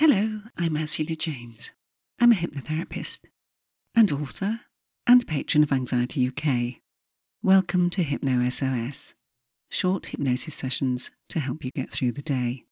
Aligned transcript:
Hello, 0.00 0.40
I'm 0.56 0.78
Ursula 0.78 1.14
James. 1.14 1.72
I'm 2.18 2.32
a 2.32 2.34
hypnotherapist 2.34 3.26
and 3.94 4.10
author 4.10 4.60
and 5.06 5.26
patron 5.26 5.62
of 5.62 5.72
Anxiety 5.72 6.26
UK. 6.26 6.80
Welcome 7.42 7.90
to 7.90 8.02
Hypno 8.02 8.48
SOS, 8.48 9.12
short 9.68 10.06
hypnosis 10.06 10.54
sessions 10.54 11.10
to 11.28 11.38
help 11.38 11.66
you 11.66 11.70
get 11.72 11.90
through 11.90 12.12
the 12.12 12.22
day. 12.22 12.64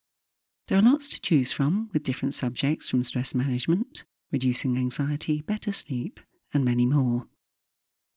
There 0.68 0.78
are 0.78 0.82
lots 0.82 1.06
to 1.10 1.20
choose 1.20 1.52
from 1.52 1.91
with 1.92 2.02
different 2.02 2.32
subjects 2.32 2.88
from 2.88 3.04
stress 3.04 3.34
management, 3.34 4.04
reducing 4.32 4.79
anxiety, 4.79 5.42
better 5.42 5.70
sleep, 5.70 6.20
and 6.54 6.64
many 6.64 6.86
more. 6.86 7.26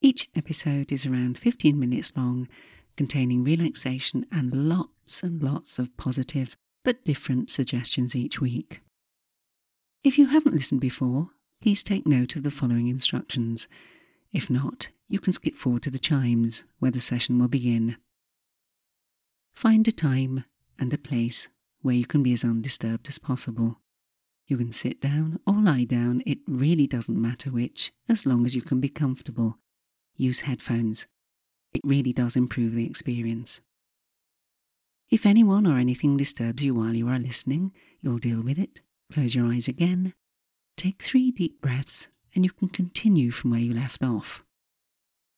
Each 0.01 0.29
episode 0.37 0.89
is 0.89 1.05
around 1.05 1.37
15 1.37 1.77
minutes 1.77 2.13
long, 2.15 2.48
containing 2.95 3.43
relaxation 3.43 4.25
and 4.31 4.70
lots 4.70 5.21
and 5.21 5.43
lots 5.43 5.79
of 5.79 5.98
positive 5.98 6.55
but 6.85 7.03
different 7.03 7.49
suggestions 7.49 8.15
each 8.15 8.39
week. 8.39 8.79
If 10.03 10.17
you 10.17 10.27
haven't 10.27 10.55
listened 10.55 10.81
before, 10.81 11.29
please 11.61 11.83
take 11.83 12.07
note 12.07 12.35
of 12.35 12.41
the 12.41 12.49
following 12.49 12.87
instructions. 12.87 13.67
If 14.33 14.49
not, 14.49 14.89
you 15.07 15.19
can 15.19 15.31
skip 15.31 15.53
forward 15.53 15.83
to 15.83 15.91
the 15.91 15.99
chimes 15.99 16.63
where 16.79 16.89
the 16.89 16.99
session 16.99 17.37
will 17.37 17.47
begin. 17.47 17.97
Find 19.53 19.87
a 19.87 19.91
time 19.91 20.45
and 20.79 20.91
a 20.91 20.97
place 20.97 21.49
where 21.81 21.93
you 21.93 22.07
can 22.07 22.23
be 22.23 22.33
as 22.33 22.43
undisturbed 22.43 23.09
as 23.09 23.19
possible. 23.19 23.79
You 24.47 24.57
can 24.57 24.71
sit 24.71 25.01
down 25.01 25.39
or 25.45 25.61
lie 25.61 25.83
down, 25.83 26.23
it 26.25 26.39
really 26.47 26.87
doesn't 26.87 27.21
matter 27.21 27.51
which, 27.51 27.93
as 28.09 28.25
long 28.25 28.43
as 28.43 28.55
you 28.55 28.63
can 28.63 28.79
be 28.79 28.89
comfortable. 28.89 29.59
Use 30.15 30.41
headphones. 30.41 31.05
It 31.73 31.81
really 31.83 32.11
does 32.11 32.35
improve 32.35 32.73
the 32.73 32.87
experience. 32.87 33.61
If 35.11 35.27
anyone 35.27 35.67
or 35.67 35.77
anything 35.77 36.17
disturbs 36.17 36.63
you 36.63 36.73
while 36.73 36.95
you 36.95 37.07
are 37.07 37.20
listening, 37.20 37.71
you'll 38.01 38.17
deal 38.17 38.41
with 38.41 38.57
it 38.57 38.81
Close 39.12 39.35
your 39.35 39.48
eyes 39.48 39.67
again. 39.67 40.13
Take 40.77 41.01
three 41.01 41.31
deep 41.31 41.62
breaths 41.62 42.07
and 42.34 42.45
you 42.45 42.51
can 42.51 42.70
continue 42.70 43.31
from 43.31 43.51
where 43.51 43.59
you 43.59 43.73
left 43.73 44.01
off. 44.01 44.43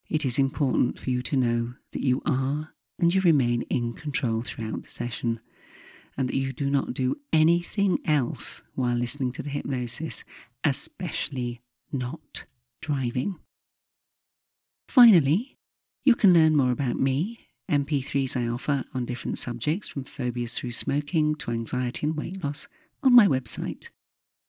It 0.07 0.25
is 0.25 0.37
important 0.37 0.99
for 0.99 1.09
you 1.09 1.23
to 1.23 1.35
know 1.35 1.73
that 1.91 2.05
you 2.05 2.21
are 2.25 2.69
and 2.99 3.13
you 3.13 3.21
remain 3.21 3.63
in 3.63 3.93
control 3.93 4.43
throughout 4.43 4.83
the 4.83 4.89
session 4.89 5.39
and 6.15 6.29
that 6.29 6.35
you 6.35 6.53
do 6.53 6.69
not 6.69 6.93
do 6.93 7.15
anything 7.31 7.97
else 8.05 8.61
while 8.75 8.95
listening 8.95 9.31
to 9.31 9.41
the 9.41 9.49
hypnosis, 9.49 10.23
especially 10.63 11.61
not 11.91 12.45
driving. 12.79 13.39
Finally, 14.87 15.57
you 16.03 16.13
can 16.13 16.31
learn 16.31 16.55
more 16.55 16.71
about 16.71 16.99
me, 16.99 17.39
MP3s 17.71 18.37
I 18.37 18.47
offer 18.47 18.83
on 18.93 19.05
different 19.05 19.39
subjects 19.39 19.87
from 19.87 20.03
phobias 20.03 20.55
through 20.55 20.71
smoking 20.71 21.33
to 21.35 21.49
anxiety 21.49 22.05
and 22.05 22.15
weight 22.15 22.43
loss 22.43 22.67
on 23.03 23.13
my 23.13 23.27
website. 23.27 23.89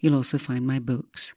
You'll 0.01 0.15
also 0.15 0.39
find 0.39 0.67
my 0.67 0.79
books, 0.79 1.35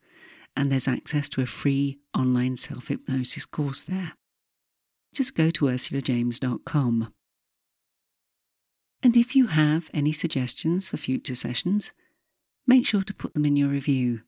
and 0.56 0.72
there's 0.72 0.88
access 0.88 1.30
to 1.32 1.42
a 1.42 1.46
free 1.46 2.00
online 2.18 2.56
self 2.56 2.88
hypnosis 2.88 3.46
course 3.46 3.84
there. 3.84 4.14
Just 5.14 5.36
go 5.36 5.50
to 5.50 5.66
ursulajames.com. 5.66 7.14
And 9.04 9.16
if 9.16 9.36
you 9.36 9.48
have 9.48 9.90
any 9.94 10.12
suggestions 10.12 10.90
for 10.90 10.98
future 10.98 11.36
sessions, 11.36 11.94
make 12.66 12.86
sure 12.86 13.04
to 13.04 13.14
put 13.14 13.34
them 13.34 13.46
in 13.46 13.56
your 13.56 13.70
review. 13.70 14.22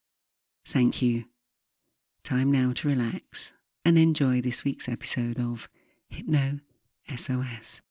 Thank 0.66 1.02
you. 1.02 1.26
Time 2.24 2.52
now 2.52 2.74
to 2.74 2.88
relax 2.88 3.54
and 3.84 3.98
enjoy 3.98 4.42
this 4.42 4.64
week's 4.64 4.88
episode 4.88 5.40
of 5.40 5.68
Hypno 6.10 6.60
SOS. 7.16 7.82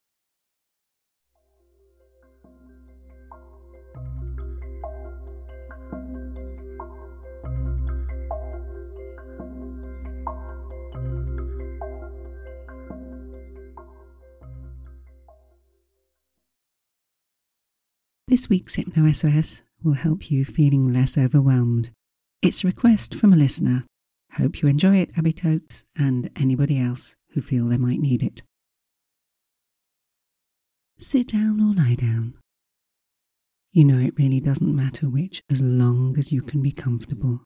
This 18.28 18.50
week's 18.50 18.74
Hypno 18.74 19.10
SOS 19.10 19.62
will 19.82 19.94
help 19.94 20.30
you 20.30 20.44
feeling 20.44 20.92
less 20.92 21.16
overwhelmed. 21.16 21.92
It's 22.42 22.62
a 22.62 22.66
request 22.66 23.14
from 23.14 23.32
a 23.32 23.36
listener. 23.36 23.86
Hope 24.34 24.60
you 24.60 24.68
enjoy 24.68 24.96
it, 24.96 25.10
Abby 25.16 25.32
Totes, 25.32 25.82
and 25.96 26.28
anybody 26.36 26.78
else 26.78 27.16
who 27.30 27.40
feel 27.40 27.68
they 27.68 27.78
might 27.78 28.00
need 28.00 28.22
it. 28.22 28.42
Sit 30.98 31.28
down 31.28 31.58
or 31.58 31.74
lie 31.74 31.94
down. 31.94 32.34
You 33.72 33.86
know 33.86 33.98
it 33.98 34.18
really 34.18 34.40
doesn't 34.40 34.76
matter 34.76 35.08
which 35.08 35.40
as 35.50 35.62
long 35.62 36.14
as 36.18 36.30
you 36.30 36.42
can 36.42 36.60
be 36.60 36.70
comfortable. 36.70 37.44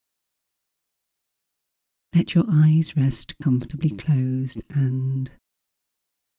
Let 2.12 2.34
your 2.34 2.46
eyes 2.50 2.96
rest 2.96 3.36
comfortably 3.40 3.90
closed 3.90 4.60
and 4.68 5.30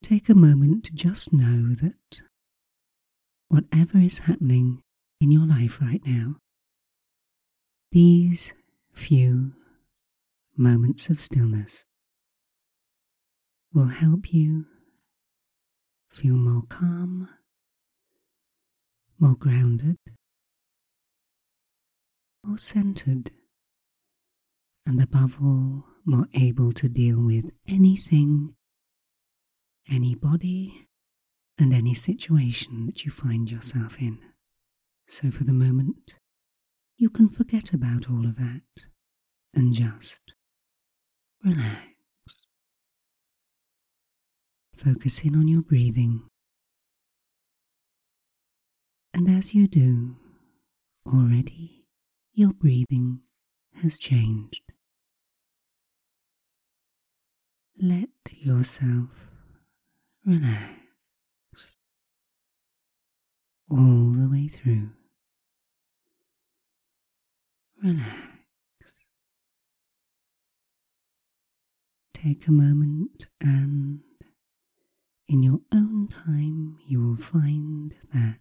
take 0.02 0.28
a 0.28 0.36
moment 0.36 0.84
to 0.84 0.92
just 0.92 1.32
know 1.32 1.74
that 1.76 2.24
whatever 3.54 4.00
is 4.00 4.18
happening 4.18 4.82
in 5.22 5.30
your 5.30 5.46
life 5.46 5.80
right 5.80 6.02
now. 6.08 6.38
These 7.92 8.52
few 8.92 9.54
moments 10.58 11.12
of 11.12 11.20
stillness 11.20 11.86
will 13.72 13.90
help 13.90 14.34
you 14.34 14.66
feel 16.12 16.36
more 16.36 16.64
calm, 16.68 17.30
more 19.20 19.36
grounded, 19.36 19.98
more 22.44 22.58
centered, 22.58 23.30
and 24.84 25.00
above 25.00 25.38
all, 25.40 25.86
more 26.04 26.28
able 26.34 26.72
to 26.72 26.90
deal 26.90 27.22
with 27.22 27.52
anything, 27.68 28.56
anybody, 29.88 30.88
and 31.58 31.74
any 31.74 31.94
situation 31.94 32.86
that 32.86 33.06
you 33.06 33.12
find 33.12 33.50
yourself 33.50 34.02
in. 34.02 34.20
So 35.08 35.30
for 35.30 35.44
the 35.44 35.54
moment, 35.54 36.16
you 36.98 37.10
can 37.10 37.30
forget 37.30 37.74
about 37.74 38.10
all 38.10 38.26
of 38.26 38.38
that 38.38 38.86
and 39.54 39.74
just 39.74 40.34
relax. 41.44 42.48
Focus 44.76 45.24
in 45.24 45.36
on 45.36 45.48
your 45.48 45.62
breathing. 45.62 46.24
And 49.14 49.30
as 49.30 49.54
you 49.54 49.68
do, 49.68 50.16
already 51.06 51.86
your 52.34 52.54
breathing 52.54 53.20
has 53.82 54.00
changed. 54.00 54.64
Let 57.80 58.10
yourself 58.32 59.30
relax 60.26 60.83
all 63.74 64.12
the 64.12 64.30
way 64.30 64.48
through. 64.48 64.90
Relax. 67.84 68.08
Take 72.14 72.48
a 72.48 72.52
moment 72.52 73.26
and 73.42 74.02
in 75.28 75.42
your 75.44 75.60
own 75.74 76.08
time 76.08 76.78
you 76.86 77.00
will 77.02 77.18
find 77.18 77.96
that 78.14 78.40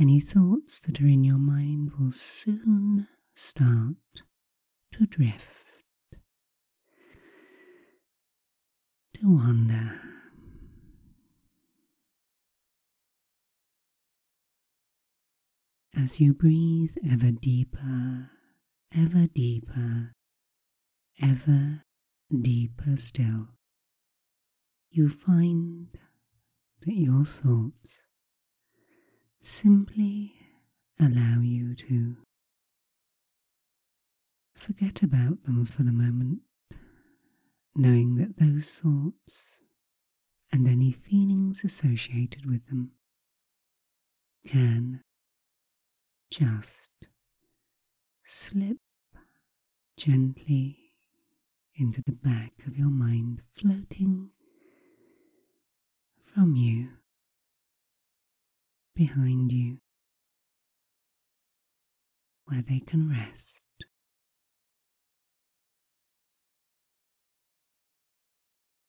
any 0.00 0.20
thoughts 0.20 0.80
that 0.80 1.00
are 1.00 1.06
in 1.06 1.22
your 1.22 1.38
mind 1.38 1.92
will 1.98 2.12
soon 2.12 3.06
start 3.34 4.22
to 4.92 5.06
drift, 5.06 5.48
to 9.14 9.34
wander. 9.36 10.15
As 15.96 16.20
you 16.20 16.34
breathe 16.34 16.94
ever 17.10 17.30
deeper, 17.30 18.30
ever 18.94 19.26
deeper, 19.34 20.12
ever 21.22 21.82
deeper 22.42 22.96
still, 22.96 23.48
you 24.90 25.08
find 25.08 25.88
that 26.82 26.94
your 26.94 27.24
thoughts 27.24 28.04
simply 29.40 30.34
allow 31.00 31.40
you 31.40 31.74
to 31.74 32.16
forget 34.54 35.02
about 35.02 35.44
them 35.44 35.64
for 35.64 35.82
the 35.82 35.92
moment, 35.92 36.40
knowing 37.74 38.16
that 38.16 38.36
those 38.36 38.78
thoughts 38.78 39.60
and 40.52 40.68
any 40.68 40.92
feelings 40.92 41.64
associated 41.64 42.44
with 42.46 42.66
them 42.66 42.92
can 44.46 45.02
just 46.30 46.90
slip 48.24 48.78
gently 49.96 50.92
into 51.78 52.02
the 52.02 52.12
back 52.12 52.52
of 52.66 52.76
your 52.76 52.90
mind, 52.90 53.42
floating 53.50 54.30
from 56.34 56.56
you, 56.56 56.88
behind 58.94 59.52
you, 59.52 59.78
where 62.46 62.62
they 62.62 62.80
can 62.80 63.10
rest. 63.10 63.60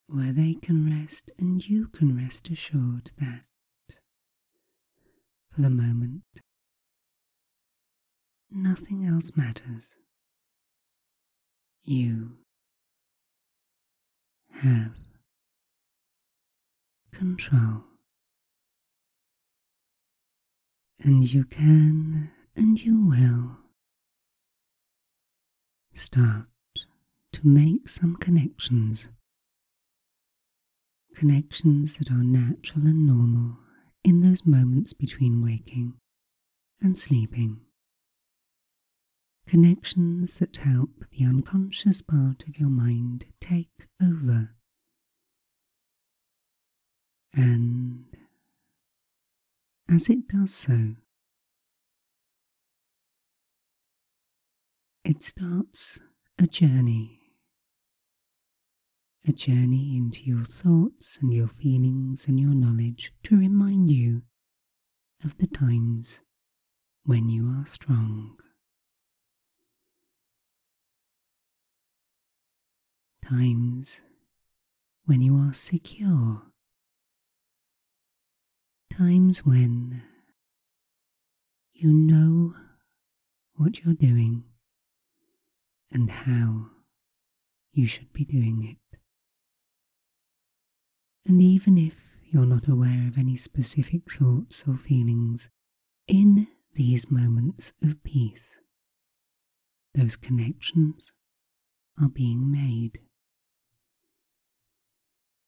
Where 0.08 0.32
they 0.32 0.54
can 0.54 0.90
rest, 0.90 1.32
and 1.38 1.68
you 1.68 1.88
can 1.88 2.16
rest 2.16 2.50
assured 2.50 3.12
that, 3.18 3.44
for 5.52 5.62
the 5.62 5.70
moment, 5.70 6.24
nothing 8.52 9.06
else 9.06 9.32
matters. 9.36 9.98
You 11.84 12.38
have 14.62 14.96
control. 17.14 17.84
And 21.04 21.32
you 21.32 21.44
can 21.44 22.32
and 22.56 22.84
you 22.84 23.08
will 23.08 23.58
start 25.94 26.48
to 27.34 27.48
make 27.48 27.88
some 27.88 28.16
connections. 28.16 29.10
Connections 31.16 31.98
that 31.98 32.10
are 32.12 32.24
natural 32.24 32.86
and 32.86 33.06
normal 33.06 33.58
in 34.04 34.22
those 34.22 34.46
moments 34.46 34.94
between 34.94 35.44
waking 35.44 35.94
and 36.82 36.98
sleeping. 36.98 37.67
Connections 39.48 40.40
that 40.40 40.58
help 40.58 41.06
the 41.10 41.24
unconscious 41.24 42.02
part 42.02 42.44
of 42.50 42.60
your 42.60 42.70
mind 42.70 43.28
take 43.40 43.88
over. 44.04 44.58
And 47.34 48.04
as 49.90 50.10
it 50.10 50.28
does 50.28 50.54
so, 50.54 50.96
it 55.06 55.22
starts 55.22 56.02
a 56.38 56.46
journey. 56.46 57.22
A 59.30 59.32
journey 59.32 59.96
into 59.96 60.26
your 60.26 60.44
thoughts 60.44 61.20
and 61.22 61.34
your 61.34 61.48
feelings 61.48 62.28
and 62.28 62.38
your 62.38 62.54
knowledge 62.54 63.14
to 63.24 63.38
remind 63.38 63.92
you 63.92 64.24
of 65.24 65.38
the 65.38 65.48
times 65.48 66.20
when 67.06 67.30
you 67.30 67.48
are 67.48 67.66
strong. 67.66 68.38
Times 73.30 74.02
when 75.04 75.22
you 75.22 75.36
are 75.36 75.52
secure. 75.52 76.44
Times 78.90 79.46
when 79.46 80.02
you 81.74 81.92
know 81.92 82.54
what 83.56 83.84
you're 83.84 83.96
doing 83.96 84.46
and 85.92 86.10
how 86.10 86.68
you 87.74 87.86
should 87.86 88.14
be 88.14 88.24
doing 88.24 88.64
it. 88.64 89.00
And 91.26 91.42
even 91.42 91.78
if 91.78 92.00
you're 92.30 92.46
not 92.46 92.70
aware 92.70 93.10
of 93.10 93.18
any 93.18 93.36
specific 93.36 94.10
thoughts 94.10 94.64
or 94.66 94.78
feelings 94.78 95.50
in 96.08 96.48
these 96.76 97.12
moments 97.12 97.74
of 97.84 98.02
peace, 98.04 98.58
those 99.94 100.16
connections 100.16 101.12
are 102.02 102.08
being 102.08 102.50
made. 102.50 103.00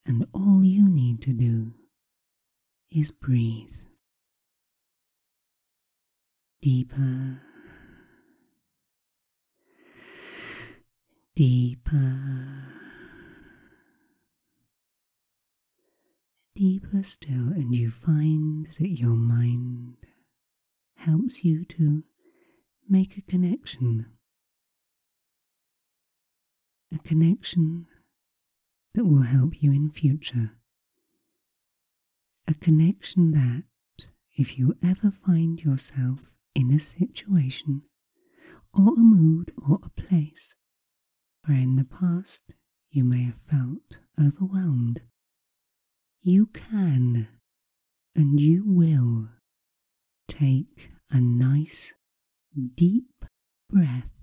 And 0.05 0.25
all 0.33 0.63
you 0.63 0.87
need 0.89 1.21
to 1.23 1.33
do 1.33 1.73
is 2.91 3.11
breathe. 3.11 3.73
Deeper. 6.61 7.41
Deeper, 11.35 12.17
deeper 16.53 17.01
still, 17.01 17.53
and 17.53 17.73
you 17.73 17.89
find 17.89 18.67
that 18.77 18.89
your 18.89 19.15
mind 19.15 19.95
helps 20.95 21.45
you 21.45 21.63
to 21.63 22.03
make 22.89 23.17
a 23.17 23.21
connection. 23.21 24.07
A 26.93 26.97
connection 26.99 27.87
that 28.93 29.05
will 29.05 29.23
help 29.23 29.61
you 29.61 29.71
in 29.71 29.89
future. 29.89 30.51
A 32.47 32.53
connection 32.53 33.31
that, 33.31 33.63
if 34.35 34.57
you 34.57 34.75
ever 34.83 35.11
find 35.11 35.61
yourself 35.61 36.31
in 36.55 36.71
a 36.71 36.79
situation 36.79 37.83
or 38.73 38.93
a 38.93 38.97
mood 38.97 39.53
or 39.67 39.79
a 39.83 39.89
place 39.89 40.55
where 41.45 41.57
in 41.57 41.75
the 41.75 41.83
past 41.83 42.53
you 42.89 43.03
may 43.03 43.23
have 43.23 43.39
felt 43.49 43.99
overwhelmed. 44.19 45.01
You 46.21 46.47
can 46.47 47.27
and 48.15 48.39
you 48.39 48.63
will 48.65 49.29
take 50.27 50.89
a 51.11 51.21
nice 51.21 51.93
deep 52.75 53.25
breath. 53.69 54.18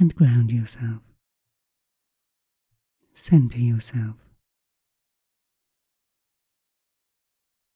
And 0.00 0.14
ground 0.14 0.52
yourself. 0.52 1.02
Center 3.14 3.58
yourself. 3.58 4.16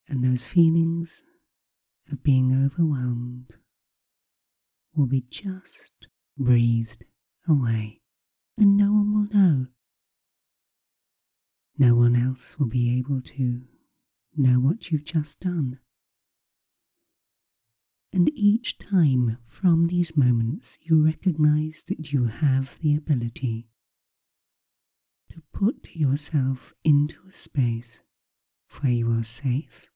And 0.09 0.25
those 0.25 0.47
feelings 0.47 1.25
of 2.13 2.23
being 2.23 2.65
overwhelmed 2.65 3.57
will 4.95 5.07
be 5.07 5.25
just 5.31 5.93
breathed 6.39 7.05
away, 7.49 8.03
and 8.57 8.77
no 8.77 8.93
one 8.93 9.13
will 9.13 9.37
know. 9.37 9.67
No 11.77 11.97
one 11.97 12.15
else 12.15 12.57
will 12.57 12.69
be 12.69 12.99
able 12.99 13.21
to 13.23 13.63
know 14.37 14.61
what 14.61 14.93
you've 14.93 15.05
just 15.05 15.41
done. 15.41 15.81
And 18.13 18.31
each 18.35 18.79
time 18.79 19.39
from 19.47 19.87
these 19.87 20.17
moments, 20.17 20.79
you 20.83 21.03
recognize 21.05 21.83
that 21.89 22.13
you 22.13 22.27
have 22.27 22.79
the 22.81 22.95
ability 22.95 23.69
to 25.31 25.43
put 25.53 25.89
yourself 25.95 26.75
into 26.85 27.17
a 27.29 27.33
space 27.33 28.01
where 28.81 28.93
you 28.93 29.11
are 29.13 29.25
safe 29.25 29.87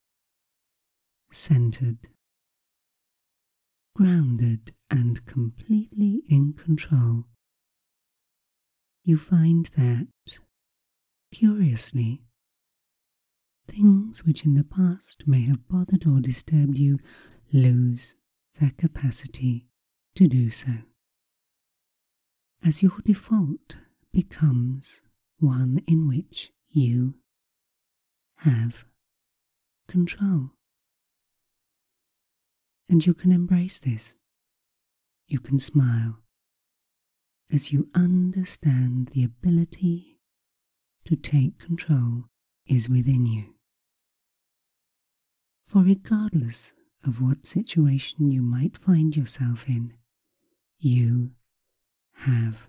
centered, 1.31 1.99
grounded, 3.95 4.73
and 4.91 5.27
completely 5.27 6.23
in 6.29 6.55
control. 6.55 7.25
You 9.03 9.19
find 9.19 9.67
that, 9.77 10.09
curiously, 11.33 12.23
things 13.69 14.25
which 14.25 14.45
in 14.45 14.55
the 14.55 14.65
past 14.65 15.25
may 15.27 15.43
have 15.43 15.69
bothered 15.69 16.07
or 16.07 16.21
disturbed 16.21 16.79
you 16.79 16.99
lose 17.53 18.15
their 18.61 18.73
capacity 18.77 19.67
to 20.15 20.27
do 20.27 20.51
so. 20.51 20.73
As 22.65 22.83
your 22.83 22.93
default 23.05 23.77
becomes 24.13 25.01
one 25.39 25.83
in 25.87 26.09
which 26.09 26.53
you 26.69 27.15
have 28.39 28.85
control. 29.89 30.51
And 32.89 33.05
you 33.05 33.15
can 33.15 33.33
embrace 33.33 33.79
this. 33.79 34.15
You 35.27 35.41
can 35.41 35.59
smile 35.59 36.21
as 37.53 37.73
you 37.73 37.89
understand 37.95 39.09
the 39.09 39.25
ability 39.25 40.19
to 41.05 41.17
take 41.17 41.59
control 41.59 42.25
is 42.67 42.89
within 42.89 43.27
you. 43.27 43.55
For 45.67 45.83
regardless 45.83 46.75
of 47.07 47.21
what 47.21 47.47
situation 47.47 48.31
you 48.31 48.43
might 48.43 48.77
find 48.77 49.17
yourself 49.17 49.69
in, 49.69 49.95
you 50.77 51.33
have 52.15 52.69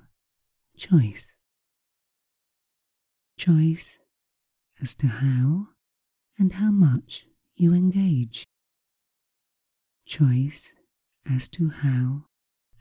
choice. 0.77 1.36
Choice 3.38 4.00
as 4.82 4.96
to 4.96 5.08
how 5.08 5.67
and 6.38 6.53
how 6.53 6.72
much 6.72 7.25
you 7.56 7.74
engage 7.74 8.46
choice 10.08 10.74
as 11.29 11.50
to 11.50 11.70
how 11.70 12.24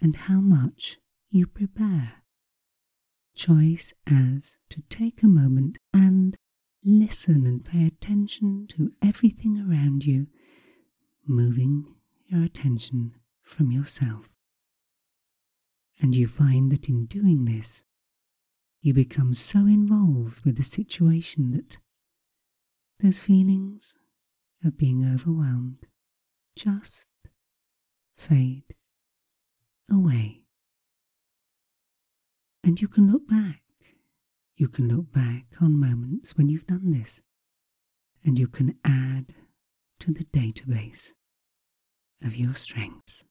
and 0.01 0.15
how 0.15 0.41
much 0.41 0.99
you 1.29 1.47
prepare, 1.47 2.23
choice 3.35 3.93
as 4.07 4.57
to 4.71 4.81
take 4.89 5.23
a 5.23 5.29
moment 5.29 5.77
and 5.93 6.37
listen 6.85 7.45
and 7.45 7.65
pay 7.65 7.85
attention 7.85 8.67
to 8.69 8.93
everything 9.03 9.59
around 9.59 10.07
you, 10.07 10.29
moving 11.29 11.95
your 12.27 12.43
attention 12.43 13.15
from 13.43 13.71
yourself. 13.71 14.29
And 16.01 16.15
you 16.15 16.29
find 16.29 16.71
that 16.73 16.89
in 16.89 17.07
doing 17.07 17.45
this, 17.45 17.83
you 18.81 18.93
become 18.93 19.35
so 19.35 19.61
involved 19.61 20.45
with 20.45 20.57
the 20.57 20.63
situation 20.63 21.53
that 21.53 21.79
those 23.01 23.19
feelings 23.19 23.95
of 24.65 24.79
being 24.79 25.05
overwhelmed 25.05 25.87
just 26.55 27.09
fade 28.15 28.75
away. 29.91 30.43
And 32.63 32.81
you 32.81 32.89
can 32.89 33.11
look 33.11 33.29
back. 33.29 33.63
You 34.55 34.69
can 34.69 34.89
look 34.89 35.13
back 35.13 35.45
on 35.61 35.79
moments 35.79 36.37
when 36.37 36.49
you've 36.49 36.67
done 36.67 36.91
this, 36.91 37.21
and 38.25 38.39
you 38.39 38.49
can 38.49 38.79
add 38.85 39.35
to 40.01 40.13
the 40.13 40.25
database 40.25 41.13
of 42.23 42.37
your 42.37 42.55
strengths. 42.55 43.25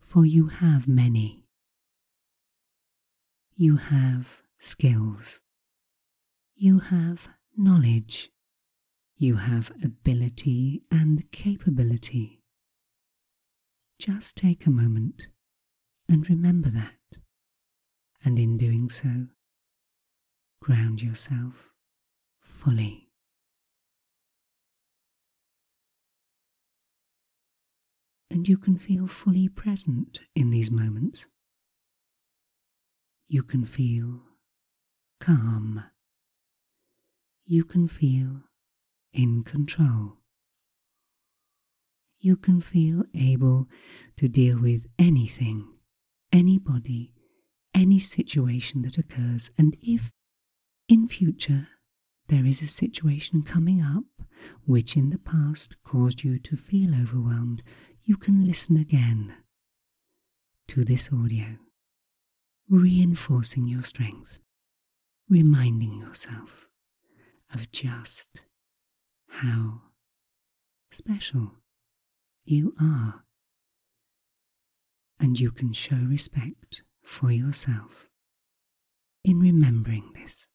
For 0.00 0.24
you 0.24 0.48
have 0.48 0.86
many. 0.86 1.46
You 3.54 3.76
have 3.76 4.42
skills. 4.58 5.40
You 6.54 6.78
have 6.78 7.28
knowledge. 7.56 8.30
You 9.16 9.36
have 9.36 9.72
ability 9.82 10.82
and 10.90 11.30
capability. 11.30 12.42
Just 13.98 14.36
take 14.36 14.66
a 14.66 14.70
moment 14.70 15.28
and 16.08 16.28
remember 16.28 16.68
that. 16.70 16.98
And 18.24 18.38
in 18.38 18.56
doing 18.56 18.90
so, 18.90 19.28
ground 20.60 21.02
yourself 21.02 21.70
fully. 22.40 23.08
And 28.34 28.48
you 28.48 28.58
can 28.58 28.76
feel 28.76 29.06
fully 29.06 29.48
present 29.48 30.18
in 30.34 30.50
these 30.50 30.68
moments. 30.68 31.28
You 33.28 33.44
can 33.44 33.64
feel 33.64 34.22
calm. 35.20 35.84
You 37.44 37.62
can 37.62 37.86
feel 37.86 38.40
in 39.12 39.44
control. 39.44 40.16
You 42.18 42.36
can 42.36 42.60
feel 42.60 43.04
able 43.14 43.68
to 44.16 44.28
deal 44.28 44.60
with 44.60 44.86
anything, 44.98 45.68
anybody, 46.32 47.12
any 47.72 48.00
situation 48.00 48.82
that 48.82 48.98
occurs. 48.98 49.52
And 49.56 49.76
if 49.80 50.10
in 50.88 51.06
future 51.06 51.68
there 52.26 52.44
is 52.44 52.62
a 52.62 52.66
situation 52.66 53.44
coming 53.44 53.80
up 53.80 54.02
which 54.66 54.96
in 54.96 55.10
the 55.10 55.18
past 55.18 55.76
caused 55.84 56.24
you 56.24 56.40
to 56.40 56.56
feel 56.56 57.00
overwhelmed, 57.00 57.62
you 58.06 58.18
can 58.18 58.44
listen 58.44 58.76
again 58.76 59.34
to 60.68 60.84
this 60.84 61.10
audio, 61.10 61.56
reinforcing 62.68 63.66
your 63.66 63.82
strength, 63.82 64.40
reminding 65.28 65.94
yourself 65.94 66.66
of 67.54 67.70
just 67.70 68.28
how 69.30 69.80
special 70.90 71.54
you 72.44 72.74
are. 72.78 73.24
And 75.18 75.40
you 75.40 75.50
can 75.50 75.72
show 75.72 75.96
respect 75.96 76.82
for 77.02 77.32
yourself 77.32 78.06
in 79.24 79.40
remembering 79.40 80.12
this. 80.14 80.46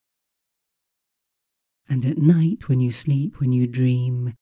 And 1.90 2.06
at 2.06 2.20
night, 2.20 2.70
when 2.70 2.80
you 2.80 2.92
sleep, 2.92 3.40
when 3.40 3.52
you 3.52 3.66
dream, 3.66 4.36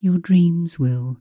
your 0.00 0.16
dreams 0.18 0.78
will 0.78 1.18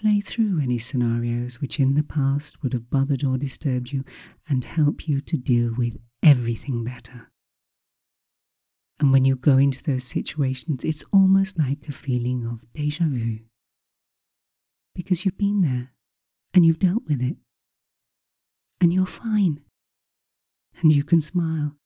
play 0.00 0.20
through 0.20 0.60
any 0.62 0.78
scenarios 0.78 1.60
which 1.60 1.78
in 1.78 1.94
the 1.94 2.02
past 2.02 2.62
would 2.62 2.72
have 2.72 2.88
bothered 2.88 3.22
or 3.22 3.36
disturbed 3.36 3.92
you 3.92 4.02
and 4.48 4.64
help 4.64 5.06
you 5.06 5.20
to 5.20 5.36
deal 5.36 5.74
with 5.76 5.98
everything 6.22 6.82
better. 6.82 7.30
And 8.98 9.12
when 9.12 9.26
you 9.26 9.36
go 9.36 9.58
into 9.58 9.82
those 9.82 10.04
situations, 10.04 10.84
it's 10.84 11.04
almost 11.12 11.58
like 11.58 11.86
a 11.86 11.92
feeling 11.92 12.46
of 12.46 12.64
deja 12.72 13.04
vu. 13.04 13.40
Because 14.94 15.24
you've 15.24 15.36
been 15.38 15.60
there 15.60 15.92
and 16.54 16.64
you've 16.64 16.78
dealt 16.78 17.04
with 17.06 17.22
it. 17.22 17.36
And 18.80 18.94
you're 18.94 19.06
fine. 19.06 19.60
And 20.80 20.92
you 20.92 21.04
can 21.04 21.20
smile, 21.20 21.76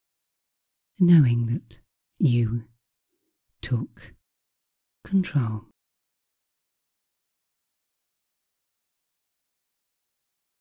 knowing 1.01 1.47
that 1.47 1.81
you 2.21 2.65
took 3.61 4.15
control. 5.03 5.67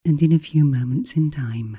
And 0.06 0.22
in 0.22 0.34
a 0.34 0.40
few 0.40 0.66
moments 0.66 1.16
in 1.16 1.32
time, 1.32 1.78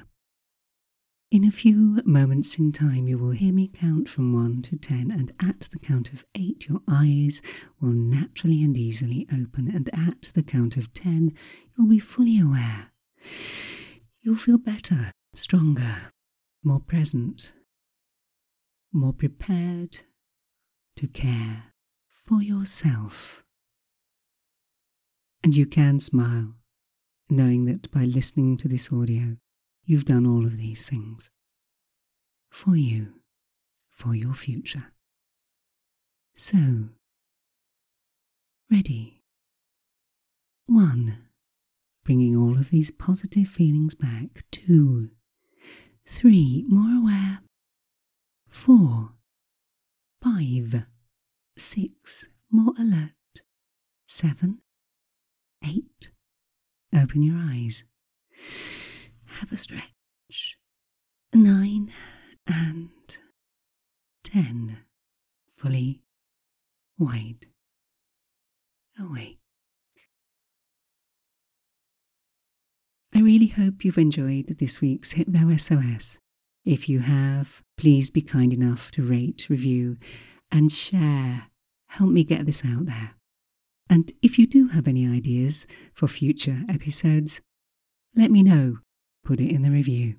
in 1.30 1.44
a 1.44 1.50
few 1.50 2.00
moments 2.04 2.58
in 2.58 2.72
time, 2.72 3.08
you 3.08 3.18
will 3.18 3.32
hear 3.32 3.52
me 3.52 3.66
count 3.68 4.08
from 4.08 4.32
1 4.32 4.62
to 4.62 4.76
10, 4.76 5.10
and 5.10 5.32
at 5.40 5.60
the 5.72 5.78
count 5.78 6.12
of 6.12 6.24
8, 6.34 6.68
your 6.68 6.80
eyes 6.88 7.42
will 7.80 7.90
naturally 7.90 8.62
and 8.62 8.76
easily 8.78 9.26
open, 9.32 9.68
and 9.68 9.90
at 9.92 10.30
the 10.34 10.42
count 10.44 10.76
of 10.76 10.92
10, 10.94 11.32
you'll 11.76 11.88
be 11.88 11.98
fully 11.98 12.38
aware. 12.38 12.92
You'll 14.20 14.36
feel 14.36 14.58
better, 14.58 15.10
stronger, 15.34 16.12
more 16.62 16.80
present, 16.80 17.52
more 18.92 19.12
prepared 19.12 19.98
to 20.96 21.08
care 21.08 21.74
for 22.08 22.40
yourself. 22.42 23.44
And 25.42 25.56
you 25.56 25.66
can 25.66 25.98
smile, 25.98 26.54
knowing 27.28 27.64
that 27.66 27.90
by 27.90 28.04
listening 28.04 28.56
to 28.58 28.68
this 28.68 28.92
audio, 28.92 29.36
You've 29.86 30.06
done 30.06 30.26
all 30.26 30.46
of 30.46 30.56
these 30.56 30.88
things 30.88 31.30
for 32.48 32.74
you, 32.74 33.20
for 33.90 34.14
your 34.14 34.32
future. 34.32 34.92
So, 36.34 36.88
ready. 38.70 39.22
One, 40.66 41.28
bringing 42.02 42.34
all 42.34 42.56
of 42.56 42.70
these 42.70 42.90
positive 42.90 43.46
feelings 43.46 43.94
back. 43.94 44.44
Two, 44.50 45.10
three, 46.06 46.64
more 46.66 46.98
aware. 46.98 47.40
Four, 48.48 49.10
five, 50.22 50.86
six, 51.58 52.26
more 52.50 52.72
alert. 52.78 53.12
Seven, 54.08 54.60
eight, 55.62 56.08
open 56.94 57.22
your 57.22 57.36
eyes 57.36 57.84
have 59.40 59.52
a 59.52 59.56
stretch. 59.56 60.56
Nine 61.32 61.90
and 62.46 62.90
ten, 64.22 64.78
fully 65.50 66.02
wide 66.98 67.46
awake. 68.98 69.40
I 73.14 73.20
really 73.20 73.48
hope 73.48 73.84
you've 73.84 73.98
enjoyed 73.98 74.46
this 74.58 74.80
week's 74.80 75.12
Hypno 75.12 75.56
SOS. 75.56 76.18
If 76.64 76.88
you 76.88 77.00
have, 77.00 77.62
please 77.76 78.10
be 78.10 78.22
kind 78.22 78.52
enough 78.52 78.90
to 78.92 79.02
rate, 79.02 79.48
review, 79.50 79.98
and 80.50 80.70
share. 80.70 81.48
Help 81.88 82.10
me 82.10 82.24
get 82.24 82.46
this 82.46 82.64
out 82.64 82.86
there. 82.86 83.14
And 83.88 84.12
if 84.22 84.38
you 84.38 84.46
do 84.46 84.68
have 84.68 84.88
any 84.88 85.06
ideas 85.06 85.66
for 85.92 86.08
future 86.08 86.62
episodes, 86.68 87.40
let 88.14 88.30
me 88.30 88.42
know 88.42 88.78
put 89.24 89.40
it 89.40 89.50
in 89.50 89.62
the 89.62 89.70
review. 89.70 90.16